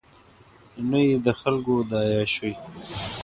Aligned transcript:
نه 0.89 0.99
یې 1.07 1.15
د 1.25 1.27
خلکو 1.39 1.75
دا 1.89 1.99
عیاشۍ. 2.09 2.53